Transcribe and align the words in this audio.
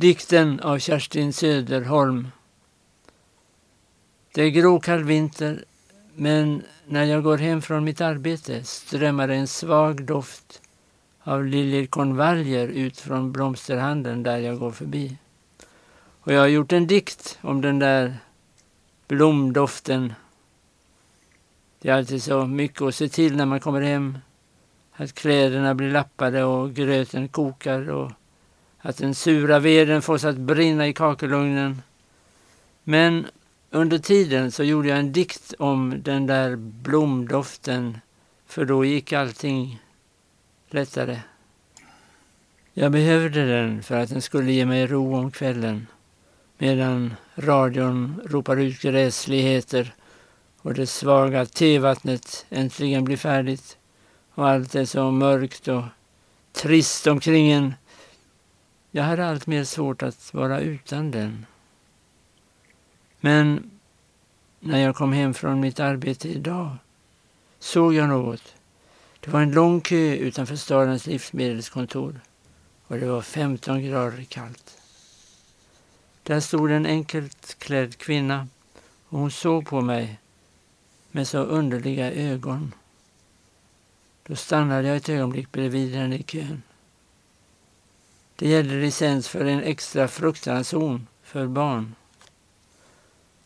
Dikten 0.00 0.60
av 0.60 0.78
Kerstin 0.78 1.32
Söderholm. 1.32 2.28
Det 4.34 4.42
är 4.42 4.48
gråkall 4.48 5.04
vinter, 5.04 5.64
men 6.14 6.62
när 6.86 7.04
jag 7.04 7.22
går 7.22 7.38
hem 7.38 7.62
från 7.62 7.84
mitt 7.84 8.00
arbete 8.00 8.64
strömmar 8.64 9.28
en 9.28 9.46
svag 9.48 10.04
doft 10.04 10.62
av 11.22 11.44
liljekonvaljer 11.44 12.68
ut 12.68 13.00
från 13.00 13.32
blomsterhandeln 13.32 14.22
där 14.22 14.38
jag 14.38 14.58
går 14.58 14.70
förbi. 14.70 15.16
Och 16.20 16.32
jag 16.32 16.40
har 16.40 16.48
gjort 16.48 16.72
en 16.72 16.86
dikt 16.86 17.38
om 17.40 17.60
den 17.60 17.78
där 17.78 18.18
blomdoften. 19.08 20.14
Det 21.80 21.88
är 21.88 21.94
alltid 21.94 22.22
så 22.22 22.46
mycket 22.46 22.82
att 22.82 22.94
se 22.94 23.08
till 23.08 23.36
när 23.36 23.46
man 23.46 23.60
kommer 23.60 23.80
hem. 23.80 24.18
Att 24.92 25.14
kläderna 25.14 25.74
blir 25.74 25.90
lappade 25.90 26.44
och 26.44 26.74
gröten 26.74 27.28
kokar 27.28 27.90
och 27.90 28.12
att 28.80 28.96
den 28.96 29.14
sura 29.14 29.58
veden 29.58 30.02
fås 30.02 30.24
att 30.24 30.36
brinna 30.36 30.88
i 30.88 30.92
kakelugnen. 30.92 31.82
Men 32.84 33.26
under 33.70 33.98
tiden 33.98 34.52
så 34.52 34.64
gjorde 34.64 34.88
jag 34.88 34.98
en 34.98 35.12
dikt 35.12 35.54
om 35.58 36.02
den 36.02 36.26
där 36.26 36.56
blomdoften 36.56 37.98
för 38.46 38.64
då 38.64 38.84
gick 38.84 39.12
allting 39.12 39.82
lättare. 40.70 41.20
Jag 42.72 42.92
behövde 42.92 43.46
den 43.46 43.82
för 43.82 43.98
att 43.98 44.08
den 44.08 44.22
skulle 44.22 44.52
ge 44.52 44.66
mig 44.66 44.86
ro 44.86 45.16
om 45.16 45.30
kvällen 45.30 45.86
medan 46.58 47.14
radion 47.34 48.20
ropar 48.24 48.56
ut 48.56 48.80
gräsligheter 48.80 49.94
och 50.62 50.74
det 50.74 50.86
svaga 50.86 51.46
tevattnet 51.46 52.46
äntligen 52.50 53.04
blir 53.04 53.16
färdigt 53.16 53.76
och 54.34 54.48
allt 54.48 54.74
är 54.74 54.84
så 54.84 55.10
mörkt 55.10 55.68
och 55.68 55.82
trist 56.52 57.06
omkring 57.06 57.50
en. 57.50 57.74
Jag 58.90 59.04
hade 59.04 59.26
allt 59.26 59.46
mer 59.46 59.64
svårt 59.64 60.02
att 60.02 60.34
vara 60.34 60.60
utan 60.60 61.10
den. 61.10 61.46
Men 63.20 63.70
när 64.60 64.78
jag 64.78 64.96
kom 64.96 65.12
hem 65.12 65.34
från 65.34 65.60
mitt 65.60 65.80
arbete 65.80 66.28
idag 66.28 66.76
såg 67.58 67.94
jag 67.94 68.08
något. 68.08 68.54
Det 69.20 69.30
var 69.30 69.40
en 69.40 69.52
lång 69.52 69.80
kö 69.80 70.14
utanför 70.14 70.56
stadens 70.56 71.06
livsmedelskontor 71.06 72.20
och 72.86 72.98
det 72.98 73.06
var 73.06 73.22
15 73.22 73.82
grader 73.82 74.24
kallt. 74.24 74.78
Där 76.22 76.40
stod 76.40 76.70
en 76.70 76.86
enkelt 76.86 77.58
klädd 77.58 77.96
kvinna 77.96 78.48
och 79.08 79.18
hon 79.18 79.30
såg 79.30 79.66
på 79.66 79.80
mig 79.80 80.18
med 81.10 81.28
så 81.28 81.38
underliga 81.38 82.12
ögon. 82.12 82.74
Då 84.26 84.36
stannade 84.36 84.88
jag 84.88 84.96
ett 84.96 85.08
ögonblick 85.08 85.52
bredvid 85.52 85.94
henne 85.94 86.16
i 86.16 86.22
kön. 86.22 86.62
Det 88.40 88.48
gällde 88.48 88.74
licens 88.74 89.28
för 89.28 89.44
en 89.44 89.62
extra 89.62 90.08
fruktansson 90.08 91.06
för 91.22 91.46
barn. 91.46 91.94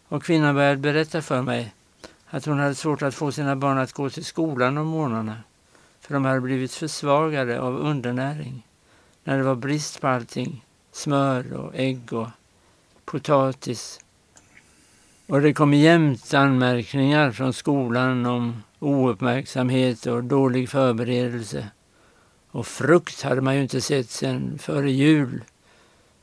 Och 0.08 0.24
kvinnan 0.24 0.54
började 0.54 0.76
berätta 0.76 1.22
för 1.22 1.42
mig 1.42 1.74
att 2.26 2.44
hon 2.44 2.58
hade 2.58 2.74
svårt 2.74 3.02
att 3.02 3.14
få 3.14 3.32
sina 3.32 3.56
barn 3.56 3.78
att 3.78 3.92
gå 3.92 4.10
till 4.10 4.24
skolan 4.24 4.78
om 4.78 4.86
morgnarna 4.86 5.36
för 6.00 6.14
de 6.14 6.24
hade 6.24 6.40
blivit 6.40 6.72
försvagade 6.72 7.60
av 7.60 7.76
undernäring 7.76 8.66
när 9.24 9.38
det 9.38 9.42
var 9.44 9.54
brist 9.54 10.00
på 10.00 10.08
allting. 10.08 10.64
Smör 10.92 11.52
och 11.52 11.72
ägg 11.74 12.12
och 12.12 12.28
potatis. 13.04 14.00
Och 15.26 15.40
det 15.40 15.52
kom 15.54 15.74
jämt 15.74 16.34
anmärkningar 16.34 17.30
från 17.30 17.52
skolan 17.52 18.26
om 18.26 18.62
ouppmärksamhet 18.78 20.06
och 20.06 20.24
dålig 20.24 20.68
förberedelse. 20.68 21.68
Och 22.54 22.66
frukt 22.66 23.22
hade 23.22 23.40
man 23.40 23.54
ju 23.54 23.62
inte 23.62 23.80
sett 23.80 24.10
sedan 24.10 24.58
före 24.58 24.90
jul. 24.90 25.44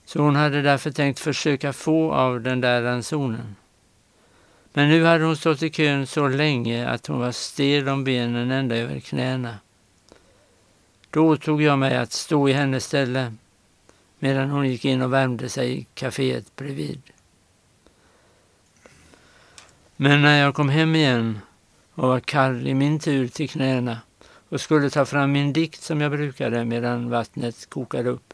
Så 0.06 0.22
hon 0.22 0.36
hade 0.36 0.62
därför 0.62 0.92
tänkt 0.92 1.20
försöka 1.20 1.74
få 1.74 2.14
av 2.14 2.42
den 2.42 2.62
där 2.62 2.82
ransonen. 2.82 3.56
Men 4.74 4.90
nu 4.90 5.04
hade 5.06 5.24
hon 5.24 5.38
stått 5.38 5.64
i 5.64 5.70
kön 5.70 6.08
så 6.08 6.28
länge 6.28 6.90
att 6.90 7.08
hon 7.08 7.20
var 7.20 7.32
stel 7.32 7.90
om 7.90 8.04
benen 8.04 8.52
ända 8.52 8.76
över 8.76 9.00
knäna. 9.00 9.58
Då 11.10 11.38
tog 11.38 11.62
jag 11.62 11.80
mig 11.80 11.98
att 11.98 12.12
stå 12.12 12.50
i 12.50 12.54
hennes 12.54 12.86
ställe 12.86 13.34
medan 14.20 14.50
hon 14.50 14.70
gick 14.70 14.86
in 14.86 15.02
och 15.02 15.14
värmde 15.14 15.50
sig 15.50 15.78
i 15.78 15.88
kaféet 15.94 16.56
bredvid. 16.56 17.02
Men 19.96 20.22
när 20.22 20.40
jag 20.40 20.56
kom 20.56 20.70
hem 20.70 20.96
igen 20.96 21.40
och 21.94 22.08
var 22.08 22.20
kall 22.20 22.68
i 22.68 22.74
min 22.74 23.00
tur 23.00 23.28
till 23.28 23.50
knäna 23.50 24.00
och 24.52 24.62
skulle 24.62 24.90
ta 24.90 25.06
fram 25.06 25.32
min 25.32 25.54
dikt 25.54 25.82
som 25.82 26.02
jag 26.02 26.12
brukade 26.12 26.66
medan 26.66 27.10
vattnet 27.10 27.70
kokade 27.70 28.10
upp, 28.10 28.34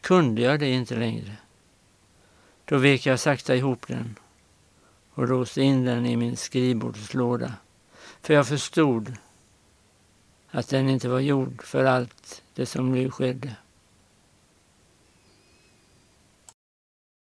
kunde 0.00 0.42
jag 0.42 0.60
det 0.60 0.70
inte 0.70 0.96
längre. 0.96 1.36
Då 2.64 2.78
vek 2.78 3.06
jag 3.06 3.20
sakta 3.20 3.56
ihop 3.56 3.86
den 3.86 4.16
och 5.14 5.28
låste 5.28 5.62
in 5.62 5.84
den 5.84 6.06
i 6.06 6.16
min 6.16 6.36
skrivbordslåda. 6.36 7.54
För 8.20 8.34
jag 8.34 8.48
förstod 8.48 9.12
att 10.50 10.68
den 10.68 10.88
inte 10.88 11.08
var 11.08 11.20
gjord 11.20 11.62
för 11.62 11.84
allt 11.84 12.42
det 12.54 12.66
som 12.66 12.92
nu 12.92 13.10
skedde. 13.10 13.56